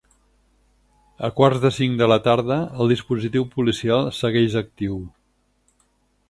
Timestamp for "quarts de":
1.39-1.69